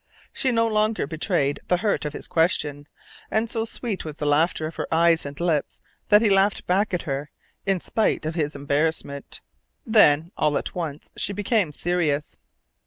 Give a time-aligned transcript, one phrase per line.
[0.33, 2.87] She no longer betrayed the hurt of his question,
[3.29, 6.91] and so sweet was the laughter of her eyes and lips that he laughed back
[6.91, 7.29] at her,
[7.67, 9.41] in spite of his embarrassment.
[9.85, 12.39] Then, all at once, she became serious.